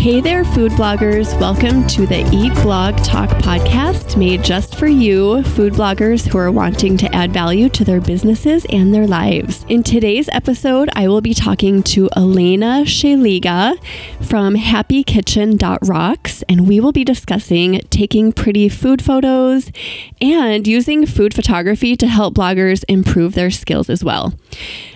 [0.00, 1.38] Hey there, food bloggers.
[1.38, 6.50] Welcome to the Eat Blog Talk podcast made just for you, food bloggers who are
[6.50, 9.66] wanting to add value to their businesses and their lives.
[9.68, 13.76] In today's episode, I will be talking to Elena Shaliga
[14.24, 19.70] from happykitchen.rocks, and we will be discussing taking pretty food photos
[20.18, 24.32] and using food photography to help bloggers improve their skills as well.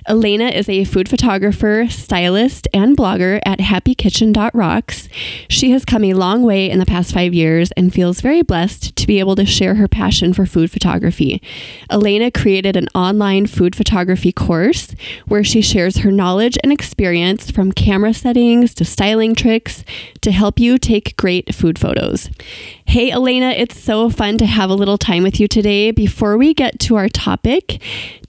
[0.07, 5.09] Elena is a food photographer, stylist, and blogger at happykitchen.rocks.
[5.49, 8.95] She has come a long way in the past five years and feels very blessed
[8.97, 11.41] to be able to share her passion for food photography.
[11.91, 14.95] Elena created an online food photography course
[15.27, 19.85] where she shares her knowledge and experience from camera settings to styling tricks
[20.21, 22.29] to help you take great food photos.
[22.85, 25.91] Hey, Elena, it's so fun to have a little time with you today.
[25.91, 27.81] Before we get to our topic,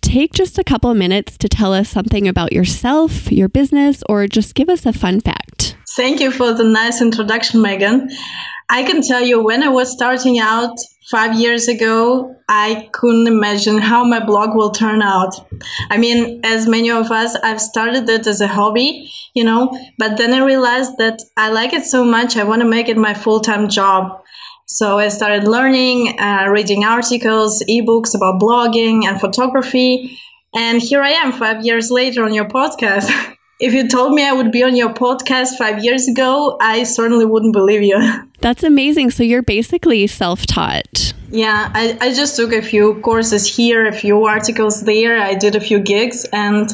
[0.06, 4.28] take just a couple of minutes to tell us something about yourself, your business, or
[4.28, 5.75] just give us a fun fact.
[5.95, 8.09] Thank you for the nice introduction, Megan.
[8.70, 10.78] I can tell you when I was starting out
[11.09, 15.34] five years ago, I couldn't imagine how my blog will turn out.
[15.89, 20.17] I mean, as many of us, I've started it as a hobby, you know, but
[20.17, 23.14] then I realized that I like it so much, I want to make it my
[23.14, 24.22] full time job.
[24.67, 30.19] So I started learning, uh, reading articles, ebooks about blogging and photography.
[30.55, 33.09] And here I am five years later on your podcast.
[33.59, 37.25] if you told me I would be on your podcast five years ago, I certainly
[37.25, 37.99] wouldn't believe you.
[38.41, 39.11] That's amazing.
[39.11, 41.13] So you're basically self taught.
[41.29, 45.19] Yeah, I, I just took a few courses here, a few articles there.
[45.19, 46.69] I did a few gigs, and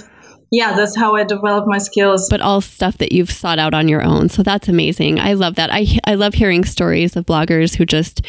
[0.52, 2.28] yeah, that's how I developed my skills.
[2.30, 4.28] But all stuff that you've sought out on your own.
[4.28, 5.18] So that's amazing.
[5.18, 5.72] I love that.
[5.72, 8.22] I, I love hearing stories of bloggers who just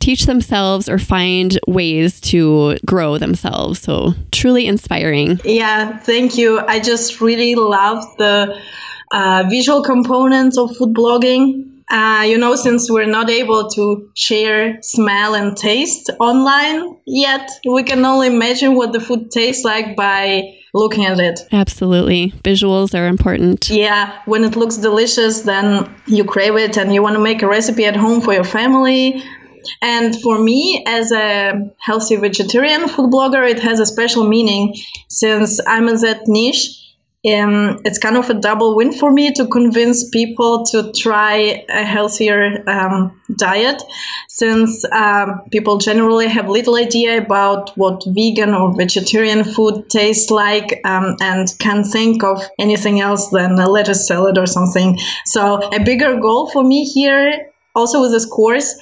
[0.00, 3.78] teach themselves or find ways to grow themselves.
[3.80, 5.40] So truly inspiring.
[5.44, 6.58] Yeah, thank you.
[6.58, 8.60] I just really love the
[9.12, 11.68] uh, visual components of food blogging.
[11.88, 17.84] Uh, you know, since we're not able to share smell and taste online yet, we
[17.84, 21.40] can only imagine what the food tastes like by looking at it.
[21.52, 22.32] Absolutely.
[22.42, 23.68] Visuals are important.
[23.70, 24.18] Yeah.
[24.24, 27.84] When it looks delicious, then you crave it and you want to make a recipe
[27.84, 29.22] at home for your family.
[29.80, 34.74] And for me, as a healthy vegetarian food blogger, it has a special meaning
[35.08, 36.81] since I'm in that niche
[37.24, 41.84] um, it's kind of a double win for me to convince people to try a
[41.84, 43.80] healthier um, diet
[44.28, 50.80] since um, people generally have little idea about what vegan or vegetarian food tastes like
[50.84, 54.98] um, and can't think of anything else than a lettuce salad or something.
[55.24, 58.74] So a bigger goal for me here also with this course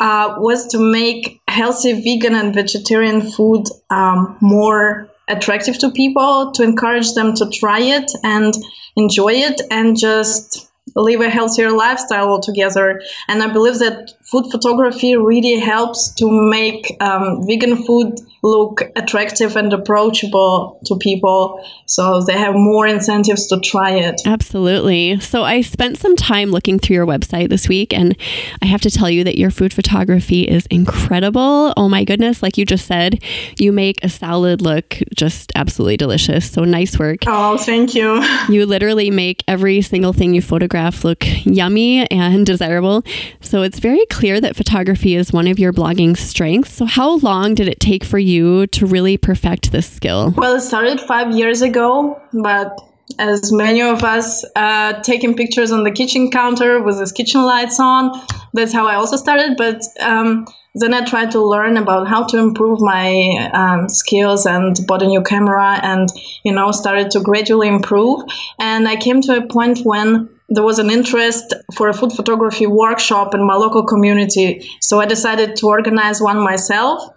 [0.00, 6.62] uh, was to make healthy vegan and vegetarian food um, more attractive to people, to
[6.62, 8.54] encourage them to try it and
[8.96, 13.00] enjoy it and just live a healthier lifestyle altogether.
[13.28, 19.56] And I believe that food photography really helps to make um, vegan food look attractive
[19.56, 24.20] and approachable to people so they have more incentives to try it.
[24.26, 25.18] Absolutely.
[25.20, 28.16] So I spent some time looking through your website this week and
[28.60, 31.72] I have to tell you that your food photography is incredible.
[31.76, 33.22] Oh my goodness, like you just said,
[33.58, 36.50] you make a salad look just absolutely delicious.
[36.50, 37.20] So nice work.
[37.26, 38.22] Oh, thank you.
[38.54, 43.02] You literally make every single thing you photograph look yummy and desirable.
[43.40, 46.72] So it's very clear that photography is one of your blogging strengths.
[46.72, 50.34] So how long did it take for you you to really perfect this skill?
[50.36, 52.78] Well, it started five years ago, but
[53.18, 57.78] as many of us uh, taking pictures on the kitchen counter with the kitchen lights
[57.78, 58.12] on.
[58.52, 59.56] That's how I also started.
[59.56, 64.76] But um, then I tried to learn about how to improve my um, skills and
[64.86, 66.08] bought a new camera and,
[66.44, 68.22] you know, started to gradually improve.
[68.58, 72.66] And I came to a point when there was an interest for a food photography
[72.66, 74.68] workshop in my local community.
[74.80, 77.13] So I decided to organize one myself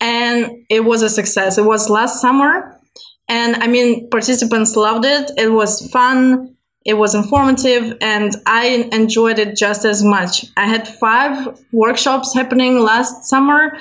[0.00, 1.58] and it was a success.
[1.58, 2.80] It was last summer,
[3.28, 5.30] and I mean, participants loved it.
[5.36, 10.46] It was fun, it was informative, and I enjoyed it just as much.
[10.56, 13.78] I had five workshops happening last summer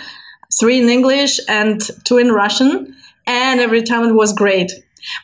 [0.60, 4.72] three in English and two in Russian, and every time it was great.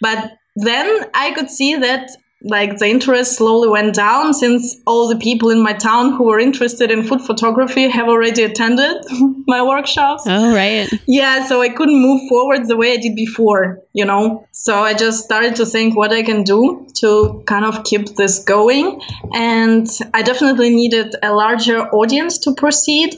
[0.01, 2.10] But then I could see that
[2.44, 6.40] like the interest slowly went down since all the people in my town who were
[6.40, 8.98] interested in food photography have already attended
[9.48, 10.24] my workshops.
[10.28, 10.90] Oh, right.
[11.07, 14.45] Yeah, so I couldn't move forward the way I did before, you know.
[14.51, 18.40] So I just started to think what I can do to kind of keep this
[18.44, 19.01] going.
[19.34, 23.16] And I definitely needed a larger audience to proceed,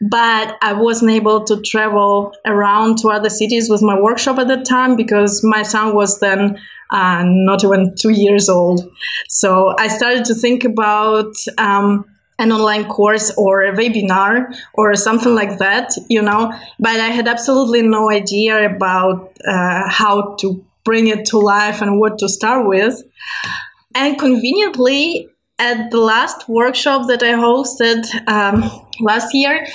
[0.00, 4.64] but I wasn't able to travel around to other cities with my workshop at that
[4.64, 6.58] time because my son was then
[6.94, 8.88] uh, not even two years old.
[9.28, 12.04] So I started to think about um,
[12.38, 17.26] an online course or a webinar or something like that, you know, but I had
[17.26, 22.68] absolutely no idea about uh, how to bring it to life and what to start
[22.68, 23.02] with.
[23.94, 28.68] And conveniently, at the last workshop that I hosted um,
[29.00, 29.66] last year,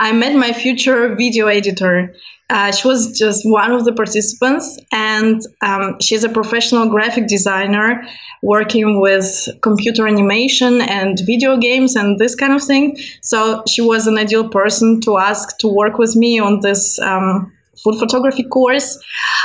[0.00, 2.14] I met my future video editor.
[2.48, 8.02] Uh, she was just one of the participants, and um, she's a professional graphic designer
[8.42, 12.96] working with computer animation and video games and this kind of thing.
[13.20, 17.52] So she was an ideal person to ask to work with me on this um,
[17.84, 18.98] food photography course.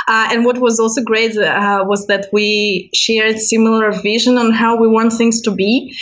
[0.08, 4.80] Uh, and what was also great uh, was that we shared similar vision on how
[4.80, 5.94] we want things to be.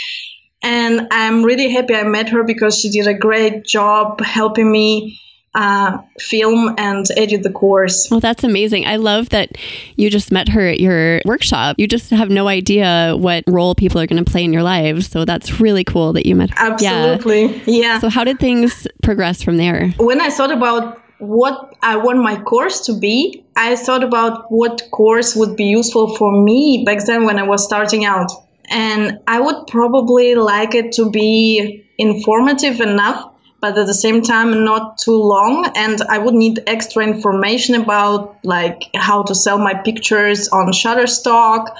[0.64, 5.20] And I'm really happy I met her because she did a great job helping me
[5.54, 8.08] uh, film and edit the course.
[8.10, 8.86] Well, that's amazing.
[8.86, 9.50] I love that
[9.96, 11.76] you just met her at your workshop.
[11.78, 15.06] You just have no idea what role people are going to play in your lives.
[15.06, 16.72] So that's really cool that you met her.
[16.72, 17.56] Absolutely.
[17.58, 17.62] Yeah.
[17.66, 17.98] yeah.
[17.98, 19.90] So, how did things progress from there?
[19.98, 24.82] When I thought about what I want my course to be, I thought about what
[24.90, 28.30] course would be useful for me back then when I was starting out.
[28.70, 33.30] And I would probably like it to be informative enough,
[33.60, 35.70] but at the same time not too long.
[35.76, 41.74] And I would need extra information about like how to sell my pictures on Shutterstock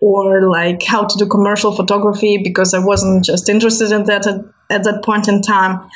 [0.00, 4.40] or like how to do commercial photography because I wasn't just interested in that at,
[4.70, 5.90] at that point in time.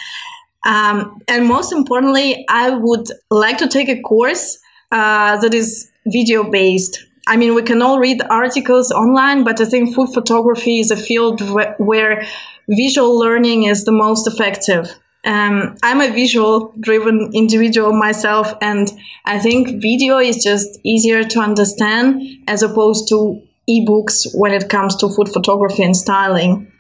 [0.65, 4.59] Um, and most importantly, I would like to take a course
[4.91, 7.07] uh, that is video based.
[7.27, 10.97] I mean, we can all read articles online, but I think food photography is a
[10.97, 12.27] field wh- where
[12.69, 14.89] visual learning is the most effective.
[15.25, 18.91] Um, I'm a visual driven individual myself, and
[19.25, 24.97] I think video is just easier to understand as opposed to ebooks when it comes
[24.97, 26.71] to food photography and styling.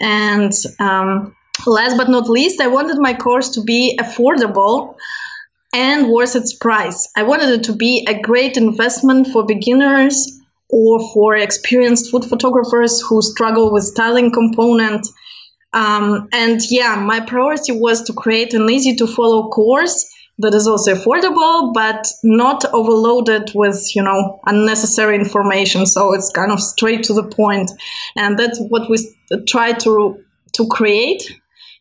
[0.00, 4.96] And um, last but not least, I wanted my course to be affordable
[5.76, 7.06] and worth its price.
[7.14, 10.40] I wanted it to be a great investment for beginners
[10.70, 15.06] or for experienced food photographers who struggle with styling component.
[15.74, 20.66] Um, and yeah, my priority was to create an easy to follow course that is
[20.66, 27.04] also affordable but not overloaded with you know unnecessary information so it's kind of straight
[27.04, 27.70] to the point
[28.16, 28.98] and that's what we
[29.46, 30.22] try to
[30.52, 31.22] to create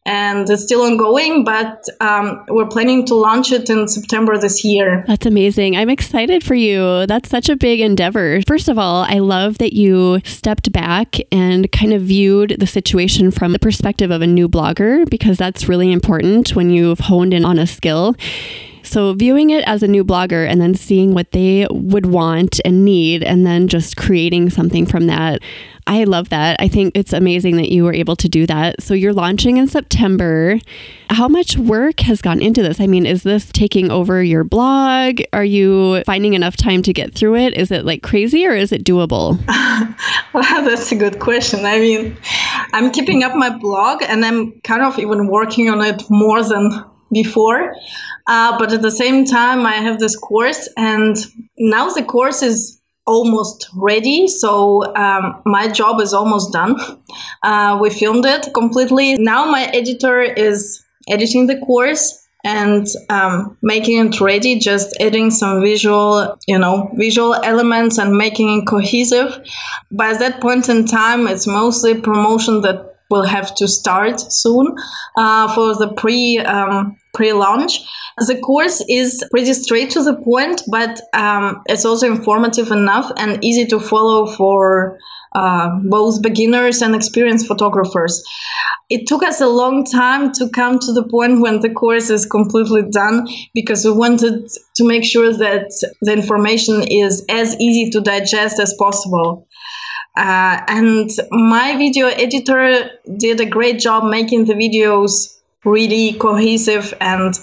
[0.05, 5.03] and it's still ongoing, but um, we're planning to launch it in September this year.
[5.07, 5.75] That's amazing.
[5.75, 7.07] I'm excited for you.
[7.07, 8.41] That's such a big endeavor.
[8.47, 13.31] First of all, I love that you stepped back and kind of viewed the situation
[13.31, 17.43] from the perspective of a new blogger because that's really important when you've honed in
[17.43, 18.15] on a skill.
[18.83, 22.85] So, viewing it as a new blogger and then seeing what they would want and
[22.85, 25.41] need, and then just creating something from that.
[25.87, 26.59] I love that.
[26.59, 28.81] I think it's amazing that you were able to do that.
[28.81, 30.59] So you're launching in September.
[31.11, 32.81] How much work has gone into this?
[32.81, 35.21] I mean, is this taking over your blog?
[35.31, 37.55] Are you finding enough time to get through it?
[37.55, 39.37] Is it like crazy or is it doable?
[40.33, 41.65] well, that's a good question.
[41.65, 42.17] I mean,
[42.73, 46.71] I'm keeping up my blog and I'm kind of even working on it more than
[47.11, 47.75] before.
[48.27, 51.15] Uh, but at the same time, I have this course, and
[51.59, 54.27] now the course is almost ready.
[54.27, 56.77] So um, my job is almost done.
[57.43, 59.15] Uh, we filmed it completely.
[59.15, 65.61] Now my editor is editing the course and um, making it ready, just adding some
[65.61, 69.41] visual, you know, visual elements and making it cohesive.
[69.91, 74.75] By that point in time, it's mostly promotion that will have to start soon
[75.17, 77.79] uh, for the pre um, pre-launch.
[78.17, 83.43] The course is pretty straight to the point, but um, it's also informative enough and
[83.43, 84.99] easy to follow for
[85.33, 88.23] uh, both beginners and experienced photographers.
[88.89, 92.25] It took us a long time to come to the point when the course is
[92.25, 95.71] completely done because we wanted to make sure that
[96.01, 99.47] the information is as easy to digest as possible.
[100.17, 107.33] Uh, and my video editor did a great job making the videos really cohesive and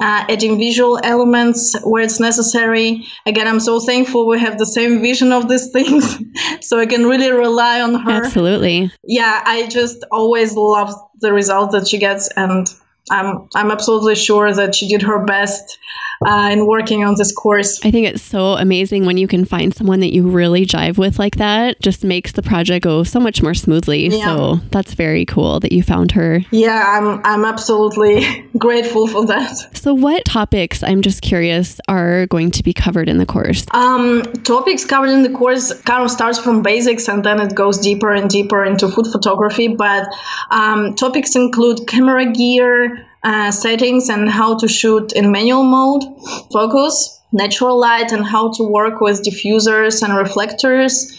[0.00, 3.06] uh, adding visual elements where it's necessary.
[3.24, 6.18] Again, I'm so thankful we have the same vision of these things,
[6.60, 8.10] so I can really rely on her.
[8.10, 8.90] Absolutely.
[9.04, 12.66] Yeah, I just always love the result that she gets, and
[13.10, 15.78] I'm I'm absolutely sure that she did her best
[16.24, 17.84] uh, in working on this course.
[17.84, 21.18] I think it's so amazing when you can find someone that you really jive with
[21.18, 21.80] like that.
[21.80, 24.08] Just makes the project go so much more smoothly.
[24.08, 24.24] Yeah.
[24.24, 26.40] So that's very cool that you found her.
[26.50, 29.76] Yeah, I'm I'm absolutely grateful for that.
[29.76, 33.66] So what topics I'm just curious are going to be covered in the course?
[33.72, 37.78] Um, topics covered in the course kind of starts from basics and then it goes
[37.78, 39.68] deeper and deeper into food photography.
[39.68, 40.08] But
[40.50, 46.04] um, topics include camera gear, uh, settings, and how to shoot in manual mode,
[46.52, 51.16] focus, natural light, and how to work with diffusers and reflectors,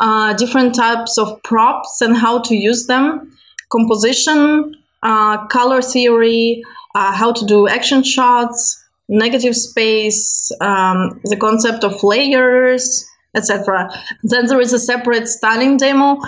[0.00, 3.36] uh, different types of props and how to use them,
[3.70, 6.62] composition, uh, color theory,
[6.94, 13.90] uh, how to do action shots, negative space, um, the concept of layers, etc.
[14.22, 16.18] Then there is a separate styling demo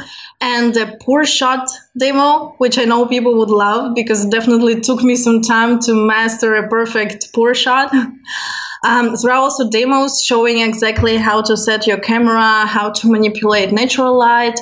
[0.41, 1.69] and a pour shot
[1.99, 5.95] demo, which I know people would love because it definitely took me some time to
[5.95, 7.93] master a perfect pour shot.
[8.85, 13.71] Um, there are also demos showing exactly how to set your camera, how to manipulate
[13.71, 14.59] natural light,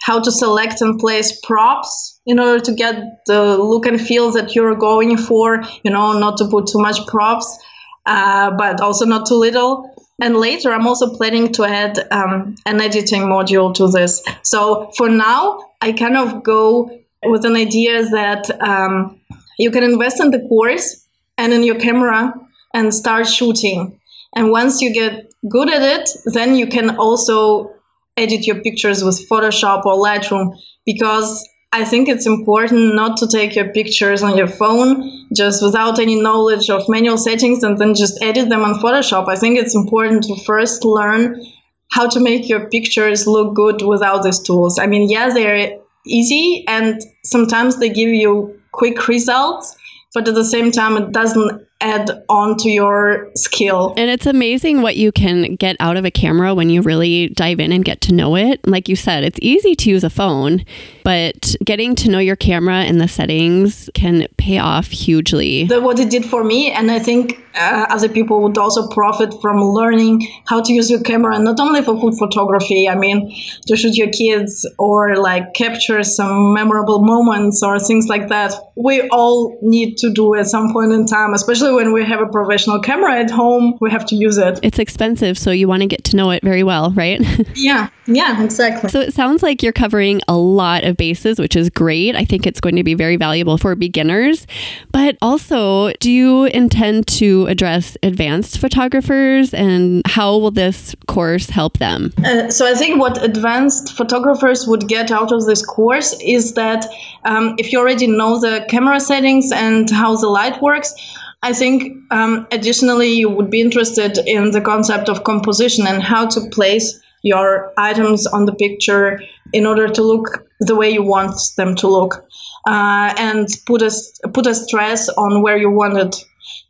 [0.00, 4.54] how to select and place props in order to get the look and feel that
[4.54, 7.58] you're going for, you know, not to put too much props,
[8.06, 9.95] uh, but also not too little.
[10.18, 14.22] And later, I'm also planning to add um, an editing module to this.
[14.42, 16.90] So for now, I kind of go
[17.22, 19.20] with an idea that um,
[19.58, 21.06] you can invest in the course
[21.36, 22.32] and in your camera
[22.72, 24.00] and start shooting.
[24.34, 27.74] And once you get good at it, then you can also
[28.16, 30.56] edit your pictures with Photoshop or Lightroom
[30.86, 31.46] because
[31.76, 36.18] I think it's important not to take your pictures on your phone just without any
[36.18, 39.28] knowledge of manual settings and then just edit them on Photoshop.
[39.28, 41.44] I think it's important to first learn
[41.90, 44.78] how to make your pictures look good without these tools.
[44.78, 49.76] I mean, yeah, they're easy and sometimes they give you quick results,
[50.14, 53.92] but at the same time, it doesn't add on to your skill.
[53.96, 57.60] And it's amazing what you can get out of a camera when you really dive
[57.60, 58.66] in and get to know it.
[58.66, 60.64] Like you said, it's easy to use a phone,
[61.04, 65.64] but getting to know your camera and the settings can pay off hugely.
[65.64, 69.34] The, what it did for me, and I think uh, other people would also profit
[69.40, 73.34] from learning how to use your camera, not only for food photography, I mean,
[73.66, 78.52] to shoot your kids or like capture some memorable moments or things like that.
[78.74, 82.26] We all need to do at some point in time, especially when we have a
[82.26, 84.60] professional camera at home, we have to use it.
[84.62, 87.20] It's expensive, so you want to get to know it very well, right?
[87.56, 88.90] yeah, yeah, exactly.
[88.90, 92.14] So it sounds like you're covering a lot of bases, which is great.
[92.14, 94.46] I think it's going to be very valuable for beginners.
[94.92, 101.78] But also, do you intend to address advanced photographers and how will this course help
[101.78, 102.12] them?
[102.24, 106.86] Uh, so I think what advanced photographers would get out of this course is that
[107.24, 110.94] um, if you already know the camera settings and how the light works,
[111.42, 116.26] I think um, additionally you would be interested in the concept of composition and how
[116.26, 119.20] to place your items on the picture
[119.52, 122.24] in order to look the way you want them to look
[122.66, 123.90] uh, and put a,
[124.32, 126.16] put a stress on where you want it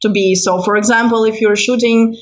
[0.07, 0.35] to be.
[0.35, 2.17] So, for example, if you're shooting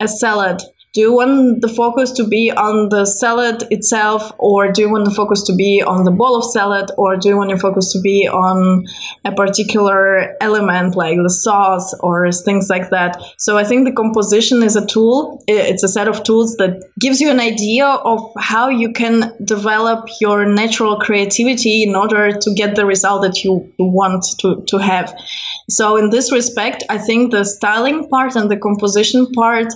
[0.00, 0.60] a salad,
[0.96, 5.04] do you want the focus to be on the salad itself, or do you want
[5.04, 7.92] the focus to be on the bowl of salad, or do you want your focus
[7.92, 8.86] to be on
[9.22, 13.22] a particular element like the sauce or things like that?
[13.36, 15.44] So I think the composition is a tool.
[15.46, 20.08] It's a set of tools that gives you an idea of how you can develop
[20.18, 25.14] your natural creativity in order to get the result that you want to, to have.
[25.68, 29.74] So in this respect, I think the styling part and the composition part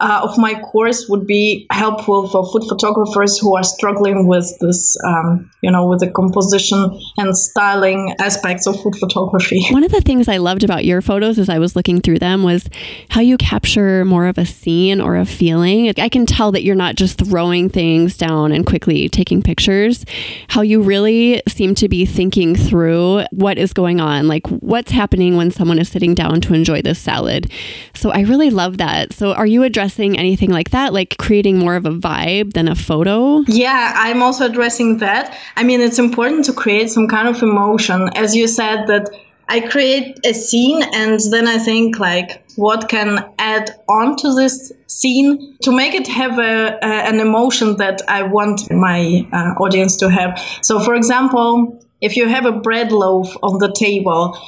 [0.00, 4.96] uh, of my course would be helpful for food photographers who are struggling with this,
[5.06, 9.62] um, you know, with the composition and styling aspects of food photography.
[9.70, 12.42] One of the things I loved about your photos as I was looking through them
[12.42, 12.68] was
[13.10, 15.92] how you capture more of a scene or a feeling.
[15.98, 20.06] I can tell that you're not just throwing things down and quickly taking pictures,
[20.48, 25.36] how you really seem to be thinking through what is going on, like what's happening
[25.36, 27.50] when someone is sitting down to enjoy this salad.
[27.94, 29.12] So I really love that.
[29.12, 32.68] So are you addressing addressing anything like that, like creating more of a vibe than
[32.68, 33.42] a photo?
[33.48, 35.36] Yeah, I'm also addressing that.
[35.56, 38.08] I mean, it's important to create some kind of emotion.
[38.14, 39.10] As you said, that
[39.48, 44.72] I create a scene and then I think like what can add on to this
[44.86, 49.96] scene to make it have a, a an emotion that I want my uh, audience
[49.96, 50.38] to have.
[50.62, 54.38] So, for example, if you have a bread loaf on the table,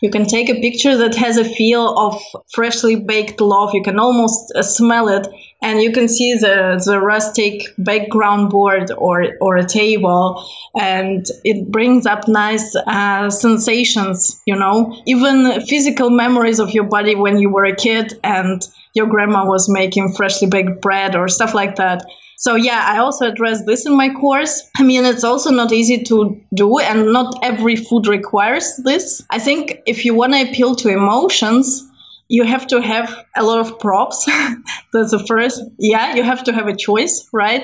[0.00, 2.20] you can take a picture that has a feel of
[2.52, 3.72] freshly baked loaf.
[3.72, 5.28] You can almost uh, smell it,
[5.62, 10.44] and you can see the, the rustic background board or, or a table,
[10.78, 17.14] and it brings up nice uh, sensations, you know, even physical memories of your body
[17.14, 21.54] when you were a kid and your grandma was making freshly baked bread or stuff
[21.54, 22.04] like that.
[22.42, 24.68] So yeah, I also address this in my course.
[24.76, 29.24] I mean, it's also not easy to do and not every food requires this.
[29.30, 31.88] I think if you want to appeal to emotions,
[32.26, 34.24] you have to have a lot of props.
[34.92, 35.62] That's the first.
[35.78, 37.62] Yeah, you have to have a choice, right?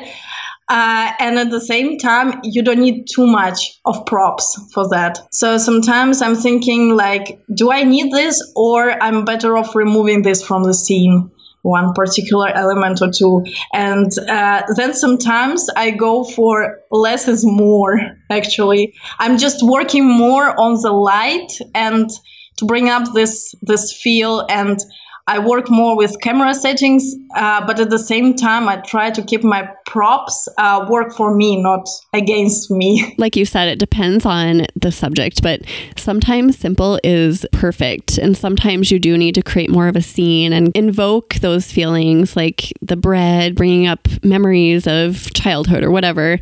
[0.68, 5.18] Uh, and at the same time, you don't need too much of props for that.
[5.32, 10.40] So sometimes I'm thinking like, do I need this or I'm better off removing this
[10.40, 11.32] from the scene?
[11.62, 13.44] One particular element or two.
[13.72, 18.00] And uh, then sometimes I go for less is more,
[18.30, 18.94] actually.
[19.18, 22.10] I'm just working more on the light and
[22.58, 24.78] to bring up this this feel and
[25.28, 29.22] I work more with camera settings, uh, but at the same time, I try to
[29.22, 33.04] keep my props uh, work for me, not against me.
[33.18, 35.62] Like you said, it depends on the subject, but
[35.96, 38.16] sometimes simple is perfect.
[38.16, 42.36] And sometimes you do need to create more of a scene and invoke those feelings
[42.36, 46.38] like the bread, bringing up memories of childhood or whatever.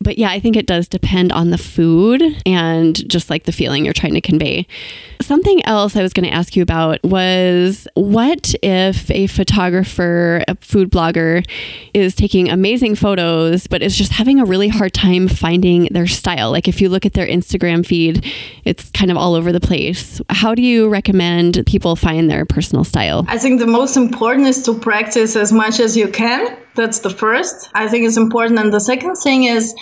[0.00, 3.84] But yeah, I think it does depend on the food and just like the feeling
[3.84, 4.66] you're trying to convey.
[5.20, 10.56] Something else I was going to ask you about was what if a photographer, a
[10.56, 11.48] food blogger,
[11.94, 16.50] is taking amazing photos, but is just having a really hard time finding their style?
[16.50, 18.24] Like if you look at their Instagram feed,
[18.64, 20.20] it's kind of all over the place.
[20.28, 23.24] How do you recommend people find their personal style?
[23.28, 27.10] I think the most important is to practice as much as you can that's the
[27.10, 27.70] first.
[27.74, 28.60] I think it's important.
[28.60, 29.74] And the second thing is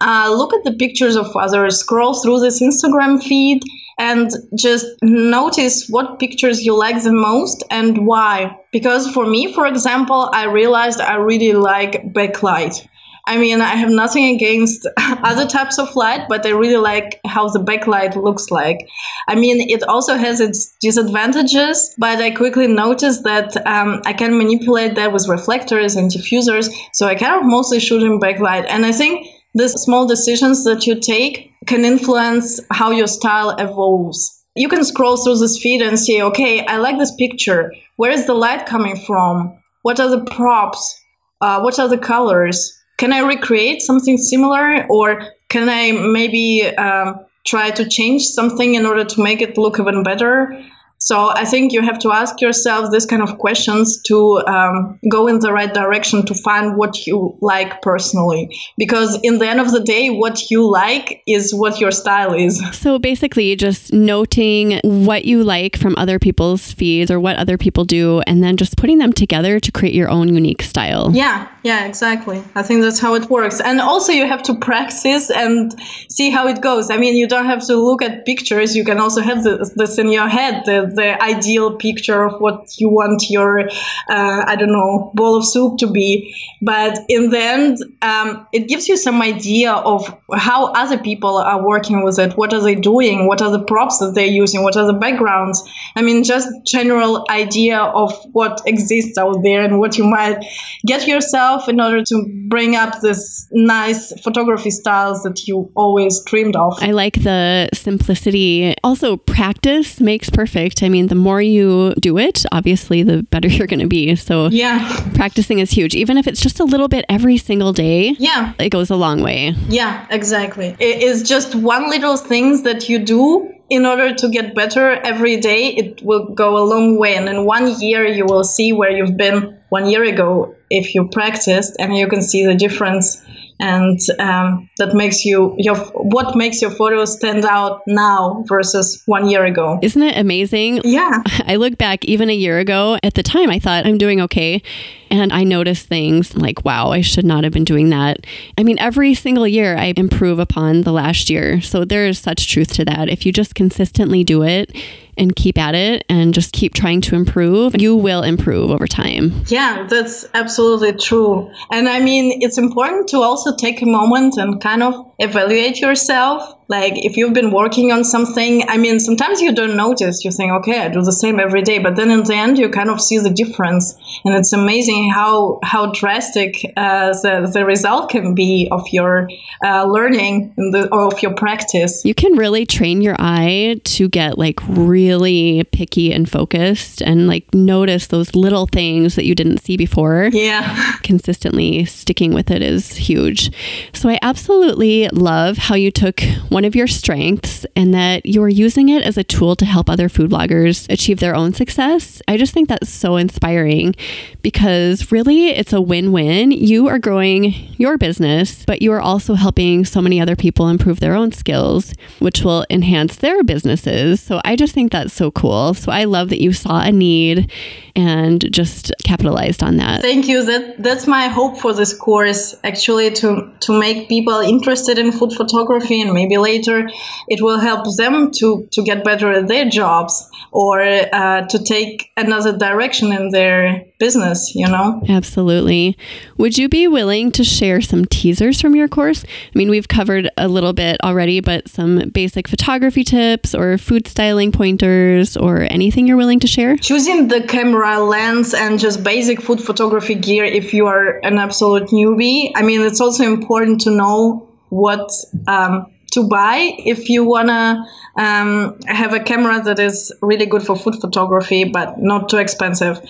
[0.00, 3.62] uh, look at the pictures of others, scroll through this Instagram feed,
[3.98, 8.56] and just notice what pictures you like the most and why.
[8.72, 12.86] Because for me, for example, I realized I really like backlight.
[13.28, 17.46] I mean, I have nothing against other types of light, but I really like how
[17.48, 18.88] the backlight looks like.
[19.28, 24.38] I mean, it also has its disadvantages, but I quickly noticed that um, I can
[24.38, 28.64] manipulate that with reflectors and diffusers, so I kind of mostly shoot in backlight.
[28.66, 34.44] And I think these small decisions that you take can influence how your style evolves.
[34.54, 37.72] You can scroll through this feed and see, okay, I like this picture.
[37.96, 39.58] Where is the light coming from?
[39.82, 41.00] What are the props?
[41.40, 42.78] Uh, what are the colors?
[42.98, 48.84] can I recreate something similar or can I maybe um, try to change something in
[48.84, 50.62] order to make it look even better?
[50.98, 55.28] So I think you have to ask yourself this kind of questions to um, go
[55.28, 58.58] in the right direction to find what you like personally.
[58.76, 62.60] Because in the end of the day, what you like is what your style is.
[62.72, 67.84] So basically, just noting what you like from other people's feeds or what other people
[67.84, 71.10] do, and then just putting them together to create your own unique style.
[71.14, 72.42] Yeah, yeah, exactly.
[72.54, 73.60] I think that's how it works.
[73.60, 75.74] And also, you have to practice and
[76.10, 76.90] see how it goes.
[76.90, 78.74] I mean, you don't have to look at pictures.
[78.74, 82.78] You can also have this, this in your head, the, the ideal picture of what
[82.78, 86.34] you want your, uh, I don't know, bowl of soup to be.
[86.60, 91.64] But in the end, um, it gives you some idea of how other people are
[91.66, 92.36] working with it.
[92.36, 93.26] What are they doing?
[93.26, 94.62] What are the props that they're using?
[94.62, 95.62] What are the backgrounds?
[95.96, 100.44] I mean, just general idea of what exists out there and what you might
[100.86, 106.56] get yourself in order to bring up this nice photography styles that you always dreamed
[106.56, 106.78] of.
[106.80, 108.74] I like the simplicity.
[108.82, 110.77] Also, practice makes perfect.
[110.82, 114.14] I mean, the more you do it, obviously, the better you're going to be.
[114.16, 115.94] So, yeah, practicing is huge.
[115.94, 119.22] Even if it's just a little bit every single day, yeah, it goes a long
[119.22, 119.54] way.
[119.68, 120.76] Yeah, exactly.
[120.78, 125.36] It is just one little things that you do in order to get better every
[125.38, 127.16] day, it will go a long way.
[127.16, 131.08] And in one year, you will see where you've been one year ago if you
[131.08, 133.22] practiced, and you can see the difference
[133.60, 139.28] and um, that makes you your what makes your photos stand out now versus one
[139.28, 139.78] year ago.
[139.82, 140.80] Isn't it amazing?
[140.84, 141.22] Yeah.
[141.46, 144.62] I look back even a year ago at the time i thought i'm doing okay.
[145.10, 148.26] And i notice things like wow i should not have been doing that.
[148.56, 151.60] I mean every single year i improve upon the last year.
[151.60, 153.08] So there is such truth to that.
[153.08, 154.76] If you just consistently do it
[155.18, 159.44] and keep at it and just keep trying to improve, you will improve over time.
[159.48, 161.50] Yeah, that's absolutely true.
[161.70, 166.57] And I mean, it's important to also take a moment and kind of evaluate yourself
[166.68, 170.24] like if you've been working on something i mean sometimes you don't notice.
[170.24, 171.78] You think okay i do the same every day.
[171.78, 173.94] But then in the end you kind of see the difference.
[174.24, 179.28] And it's amazing how how drastic uh, the, the result can be of your
[179.64, 182.04] uh, learning the, or of your practice.
[182.04, 187.52] You can really train your eye to get like really picky and focused and like
[187.54, 190.30] notice those little things that you didn't see before.
[190.32, 190.96] Yeah.
[191.02, 193.50] Consistently sticking with it is huge.
[193.94, 198.88] So i absolutely love how you took one of your strengths and that you're using
[198.88, 202.20] it as a tool to help other food bloggers achieve their own success.
[202.28, 203.94] I just think that's so inspiring
[204.42, 206.50] because really it's a win win.
[206.50, 211.00] You are growing your business, but you are also helping so many other people improve
[211.00, 214.20] their own skills, which will enhance their businesses.
[214.20, 215.74] So I just think that's so cool.
[215.74, 217.50] So I love that you saw a need
[217.94, 220.02] and just capitalized on that.
[220.02, 220.44] Thank you.
[220.44, 225.32] That that's my hope for this course actually to to make people interested in food
[225.32, 230.30] photography and maybe later it will help them to to get better at their jobs
[230.52, 235.02] or uh, to take another direction in their business, you know?
[235.08, 235.96] Absolutely.
[236.38, 239.24] Would you be willing to share some teasers from your course?
[239.24, 244.06] I mean, we've covered a little bit already, but some basic photography tips or food
[244.06, 246.76] styling pointers or anything you're willing to share?
[246.76, 251.88] Choosing the camera lens and just basic food photography gear if you are an absolute
[251.88, 252.52] newbie.
[252.54, 255.10] I mean, it's also important to know what.
[255.46, 257.84] Um, to buy if you wanna
[258.16, 263.00] um, have a camera that is really good for food photography but not too expensive.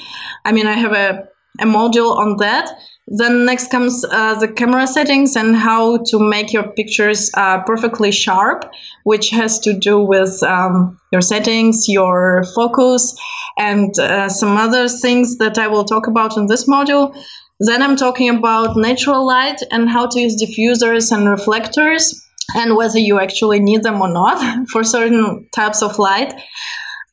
[0.45, 1.29] I mean, I have a,
[1.61, 2.71] a module on that.
[3.11, 8.13] Then next comes uh, the camera settings and how to make your pictures uh, perfectly
[8.13, 8.71] sharp,
[9.05, 13.17] which has to do with um, your settings, your focus,
[13.59, 17.17] and uh, some other things that I will talk about in this module.
[17.61, 22.99] Then I'm talking about natural light and how to use diffusers and reflectors and whether
[22.99, 26.35] you actually need them or not for certain types of light.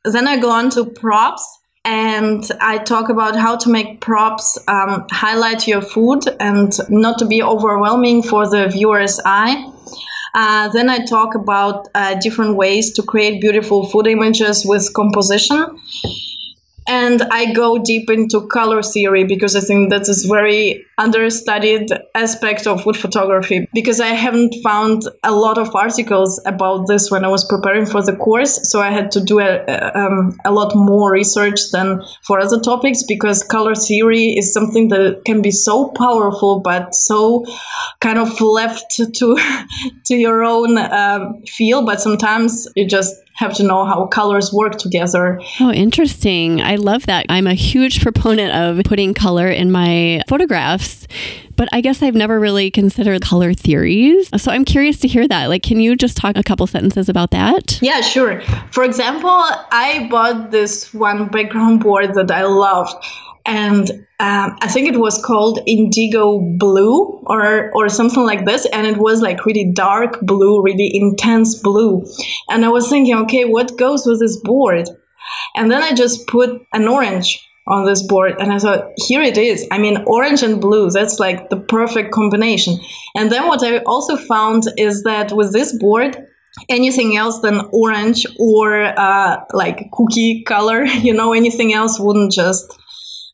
[0.04, 5.06] Then I go on to props and I talk about how to make props um,
[5.12, 9.72] highlight your food and not to be overwhelming for the viewer's eye.
[10.34, 15.80] Uh, then I talk about uh, different ways to create beautiful food images with composition
[16.88, 22.68] and I go deep into color theory because I think that is very understudied aspect
[22.68, 23.68] of food photography.
[23.74, 28.02] Because I haven't found a lot of articles about this when I was preparing for
[28.02, 29.64] the course so I had to do a,
[29.96, 35.24] um, a lot more research than for other topics because color theory is something that
[35.26, 37.46] can be so powerful but so
[38.00, 39.38] kind of left to
[40.06, 41.86] to your own um, feel.
[41.86, 45.42] But sometimes you just have to know how colors work together.
[45.60, 46.62] Oh, interesting.
[46.62, 47.26] I love that.
[47.30, 51.08] I'm a huge proponent of putting color in my photographs
[51.56, 54.30] but I guess I've never really considered color theories.
[54.42, 55.48] So I'm curious to hear that.
[55.48, 57.80] Like, can you just talk a couple sentences about that?
[57.82, 58.42] Yeah, sure.
[58.72, 62.94] For example, I bought this one background board that I loved
[63.46, 68.88] and um, I think it was called Indigo Blue or or something like this, and
[68.88, 72.06] it was like really dark blue, really intense blue.
[72.50, 74.90] And I was thinking, okay, what goes with this board?
[75.56, 79.38] And then I just put an orange on this board, and I thought, here it
[79.38, 79.68] is.
[79.70, 82.80] I mean, orange and blue, that's like the perfect combination.
[83.16, 86.16] And then what I also found is that with this board,
[86.70, 92.74] anything else than orange or uh, like cookie color, you know, anything else wouldn't just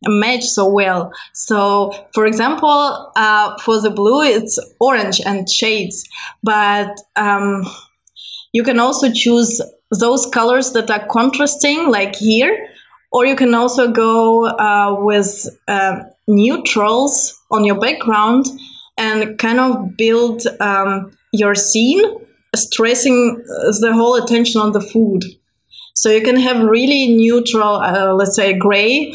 [0.04, 1.12] match so well.
[1.34, 6.08] So, for example, uh, for the blue, it's orange and shades,
[6.44, 7.64] but um,
[8.54, 9.62] you can also choose
[9.92, 12.70] those colors that are contrasting, like here,
[13.12, 18.46] or you can also go uh, with uh, neutrals on your background
[18.98, 22.02] and kind of build um, your scene,
[22.56, 23.44] stressing
[23.82, 25.24] the whole attention on the food.
[25.94, 29.14] So you can have really neutral, uh, let's say gray,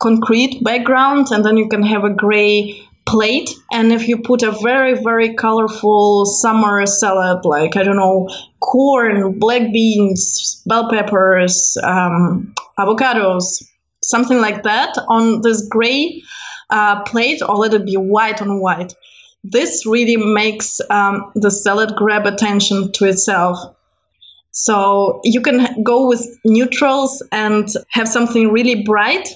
[0.00, 3.50] concrete background and then you can have a gray plate.
[3.72, 8.28] And if you put a very very colorful summer salad like i don't know
[8.60, 13.62] corn black beans bell peppers um, avocados
[14.02, 16.22] something like that on this gray
[16.70, 18.94] uh, plate or let it be white on white
[19.44, 23.58] this really makes um, the salad grab attention to itself.
[24.52, 29.28] So you can go with neutrals and have something really bright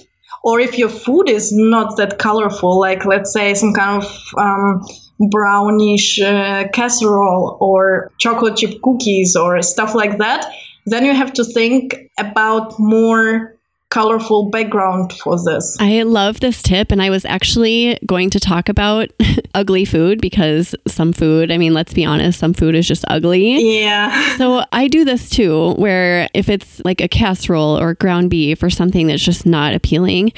[0.45, 4.85] or if your food is not that colorful, like let's say some kind of um,
[5.31, 10.45] brownish uh, casserole or chocolate chip cookies or stuff like that,
[10.85, 13.54] then you have to think about more
[13.89, 15.77] colorful background for this.
[15.79, 16.91] I love this tip.
[16.91, 19.09] And I was actually going to talk about
[19.53, 23.79] ugly food because some food, I mean, let's be honest, some food is just ugly.
[23.81, 24.23] Yeah.
[24.35, 28.69] So I do this too, where if it's like a casserole or ground beef or
[28.69, 30.33] something that's just not appealing,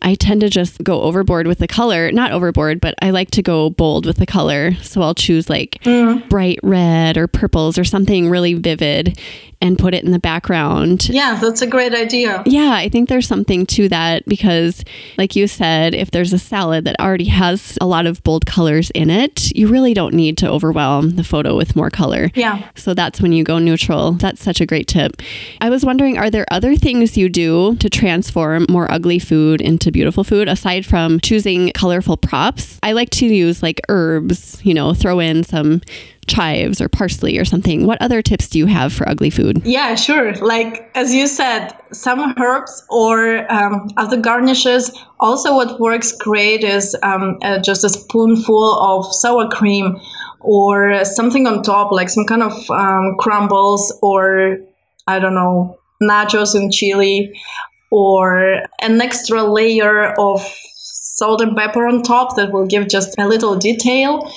[0.00, 2.10] I tend to just go overboard with the color.
[2.12, 4.72] Not overboard, but I like to go bold with the color.
[4.76, 6.26] So I'll choose like mm.
[6.30, 9.20] bright red or purples or something really vivid
[9.62, 11.08] and put it in the background.
[11.08, 12.42] Yeah, that's a great idea.
[12.44, 14.84] Yeah, I think there's something to that because,
[15.16, 18.90] like you said, if there's a salad that already has a lot of bold colors
[18.90, 22.30] in it, you really don't need to overwhelm the photo with more color.
[22.34, 22.68] Yeah.
[22.74, 24.12] So that's when you go neutral.
[24.12, 25.22] That's such a great tip.
[25.60, 29.92] I was wondering, are there other things you do to transform more ugly food into
[29.92, 32.80] beautiful food aside from choosing colorful props?
[32.82, 35.82] I like to use like herbs, you know, throw in some
[36.26, 37.86] chives or parsley or something.
[37.86, 39.62] What other tips do you have for ugly food?
[39.64, 40.34] Yeah, sure.
[40.34, 44.96] Like as you said, some herbs or um, other garnishes.
[45.20, 49.98] Also, what works great is um, uh, just a spoonful of sour cream
[50.40, 54.58] or something on top, like some kind of um, crumbles or
[55.06, 57.40] I don't know, nachos and chili,
[57.90, 63.28] or an extra layer of salt and pepper on top that will give just a
[63.28, 64.32] little detail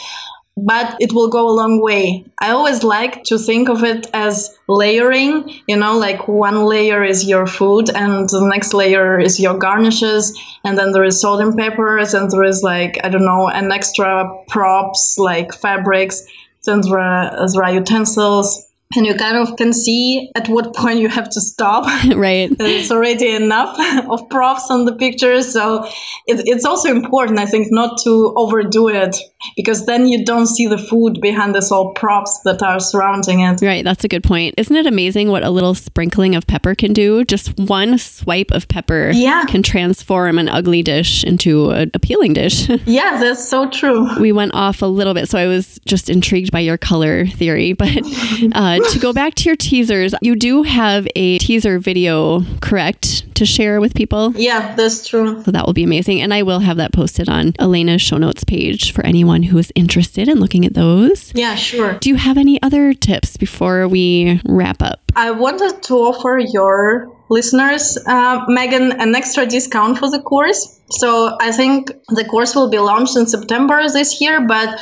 [0.57, 2.25] but it will go a long way.
[2.39, 7.27] I always like to think of it as layering, you know, like one layer is
[7.27, 11.57] your food and the next layer is your garnishes and then there is salt and
[11.57, 16.25] peppers and there is like, I don't know, an extra props like fabrics,
[16.63, 18.64] then there are, there are utensils
[18.95, 21.85] and you kind of can see at what point you have to stop.
[22.15, 22.51] right.
[22.59, 23.77] it's already enough
[24.09, 25.51] of props on the pictures.
[25.51, 25.85] So
[26.27, 29.17] it, it's also important, I think, not to overdo it
[29.55, 33.61] because then you don't see the food behind this all props that are surrounding it.
[33.61, 33.83] Right.
[33.83, 34.55] That's a good point.
[34.57, 37.23] Isn't it amazing what a little sprinkling of pepper can do?
[37.25, 39.45] Just one swipe of pepper yeah.
[39.45, 42.69] can transform an ugly dish into an appealing dish.
[42.85, 44.07] yeah, that's so true.
[44.19, 45.27] We went off a little bit.
[45.27, 47.73] So I was just intrigued by your color theory.
[47.73, 47.97] But
[48.53, 53.45] uh, to go back to your teasers, you do have a teaser video, correct, to
[53.45, 54.33] share with people?
[54.35, 55.43] Yeah, that's true.
[55.43, 56.21] So that will be amazing.
[56.21, 59.71] And I will have that posted on Elena's show notes page for anyone who is
[59.75, 61.31] interested in looking at those.
[61.35, 61.93] Yeah, sure.
[61.99, 65.01] Do you have any other tips before we wrap up?
[65.15, 70.79] I wanted to offer your listeners, uh, Megan, an extra discount for the course.
[70.89, 74.79] So I think the course will be launched in September this year, but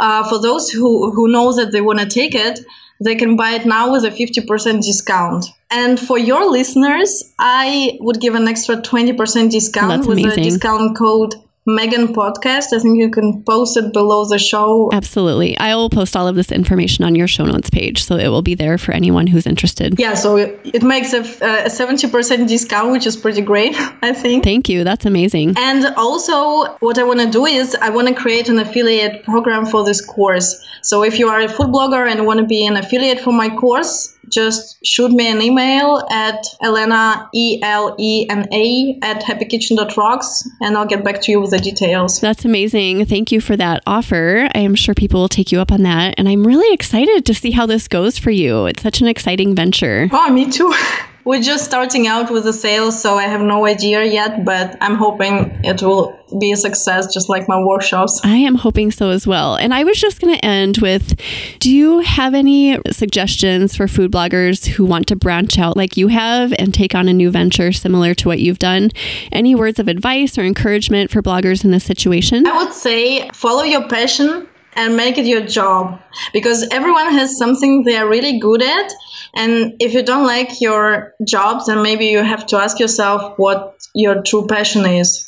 [0.00, 2.60] uh, for those who, who know that they want to take it,
[3.00, 5.46] they can buy it now with a 50% discount.
[5.70, 10.30] And for your listeners, I would give an extra 20% discount with amazing.
[10.30, 11.34] the discount code
[11.68, 12.72] Megan podcast.
[12.72, 14.88] I think you can post it below the show.
[14.92, 15.56] Absolutely.
[15.58, 18.42] I will post all of this information on your show notes page, so it will
[18.42, 19.98] be there for anyone who's interested.
[19.98, 24.44] Yeah, so it, it makes a, a 70% discount, which is pretty great, I think.
[24.44, 24.82] Thank you.
[24.82, 25.54] That's amazing.
[25.58, 29.66] And also, what I want to do is I want to create an affiliate program
[29.66, 30.64] for this course.
[30.82, 33.50] So if you are a food blogger and want to be an affiliate for my
[33.54, 40.48] course, just shoot me an email at Elena, E L E N A, at happykitchen.rocks,
[40.60, 42.20] and I'll get back to you with the details.
[42.20, 43.06] That's amazing.
[43.06, 44.48] Thank you for that offer.
[44.54, 46.14] I am sure people will take you up on that.
[46.18, 48.66] And I'm really excited to see how this goes for you.
[48.66, 50.08] It's such an exciting venture.
[50.12, 50.72] Oh, me too.
[51.24, 54.94] We're just starting out with the sales, so I have no idea yet, but I'm
[54.94, 58.20] hoping it will be a success, just like my workshops.
[58.24, 59.56] I am hoping so as well.
[59.56, 61.20] And I was just going to end with
[61.58, 66.08] do you have any suggestions for food bloggers who want to branch out like you
[66.08, 68.90] have and take on a new venture similar to what you've done?
[69.32, 72.46] Any words of advice or encouragement for bloggers in this situation?
[72.46, 76.00] I would say follow your passion and make it your job
[76.32, 78.92] because everyone has something they're really good at
[79.34, 83.76] and if you don't like your job then maybe you have to ask yourself what
[83.94, 85.24] your true passion is.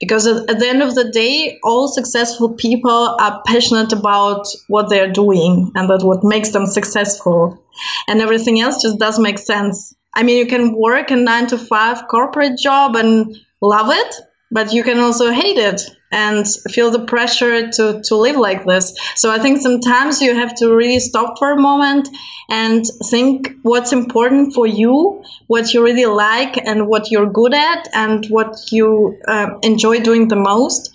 [0.00, 5.12] Because at the end of the day all successful people are passionate about what they're
[5.12, 7.62] doing and that what makes them successful.
[8.08, 9.94] And everything else just does make sense.
[10.14, 14.14] I mean you can work a 9 to 5 corporate job and love it
[14.50, 15.82] but you can also hate it
[16.14, 18.96] and feel the pressure to, to live like this.
[19.16, 22.08] So I think sometimes you have to really stop for a moment
[22.48, 27.88] and think what's important for you, what you really like, and what you're good at,
[27.92, 30.90] and what you uh, enjoy doing the most,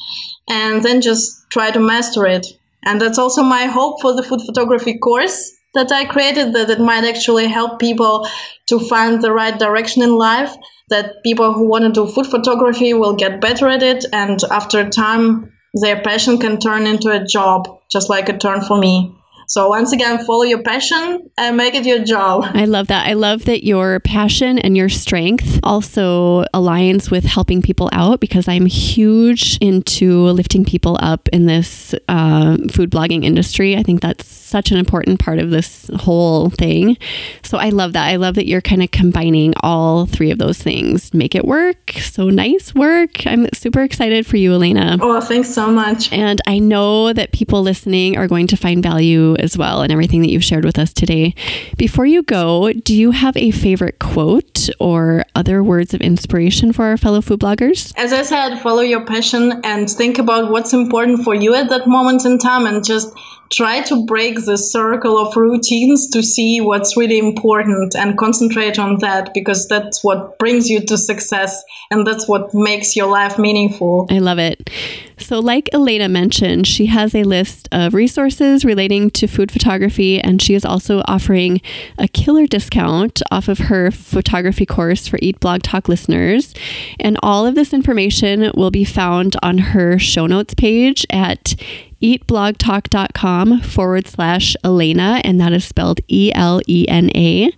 [0.48, 2.48] and then just try to master it.
[2.86, 6.80] And that's also my hope for the food photography course that I created that it
[6.80, 8.28] might actually help people
[8.68, 10.56] to find the right direction in life
[10.90, 14.90] that people who want to do food photography will get better at it and after
[14.90, 19.16] time their passion can turn into a job just like it turned for me
[19.50, 22.46] So once again, follow your passion and make it your job.
[22.54, 23.08] I love that.
[23.08, 28.48] I love that your passion and your strength also aligns with helping people out because
[28.48, 33.76] I'm huge into lifting people up in this uh, food blogging industry.
[33.76, 36.96] I think that's such an important part of this whole thing.
[37.44, 38.08] So I love that.
[38.08, 41.12] I love that you're kind of combining all three of those things.
[41.12, 41.94] Make it work.
[41.94, 43.26] So nice work.
[43.26, 45.00] I'm super excited for you, Elena.
[45.02, 46.14] Oh, thanks so much.
[46.14, 50.22] And I know that people listening are going to find value as well and everything
[50.22, 51.34] that you've shared with us today.
[51.78, 56.86] Before you go, do you have a favorite quote or other words of inspiration for
[56.86, 57.94] our fellow food bloggers?
[57.98, 61.88] As I said, follow your passion and think about what's important for you at that
[61.88, 63.14] moment in time and just
[63.52, 68.98] try to break the circle of routines to see what's really important and concentrate on
[69.00, 74.08] that because that's what brings you to success and that's what makes your life meaningful.
[74.12, 74.70] I love it.
[75.18, 80.42] So, like Elena mentioned, she has a list of resources relating to food photography, and
[80.42, 81.62] she is also offering
[81.98, 86.54] a killer discount off of her photography course for Eat Blog Talk listeners.
[87.00, 91.56] And all of this information will be found on her show notes page at
[92.02, 97.52] eatblogtalk.com forward slash Elena, and that is spelled E L E N A.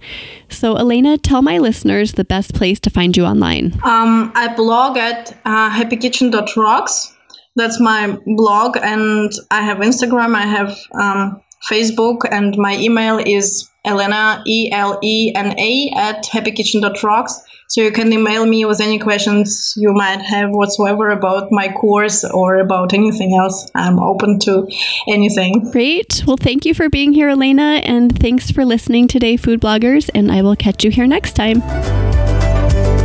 [0.49, 3.79] So, Elena, tell my listeners the best place to find you online.
[3.83, 7.15] Um, I blog at uh, happykitchen.rocks.
[7.55, 13.69] That's my blog, and I have Instagram, I have um, Facebook, and my email is
[13.83, 17.41] Elena, E L E N A, at happykitchen.rocks.
[17.71, 22.25] So you can email me with any questions you might have whatsoever about my course
[22.25, 23.71] or about anything else.
[23.73, 24.67] I'm open to
[25.07, 25.71] anything.
[25.71, 26.21] Great.
[26.27, 30.33] Well, thank you for being here, Elena, and thanks for listening today, food bloggers, and
[30.33, 31.61] I will catch you here next time.